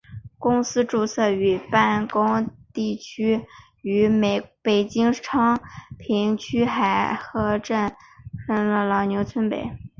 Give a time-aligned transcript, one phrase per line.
[0.39, 3.45] 公司注册与办公地位
[3.83, 4.09] 于
[4.63, 5.61] 北京市昌
[5.99, 7.95] 平区沙河镇
[8.47, 9.77] 沙阳路老牛湾村北。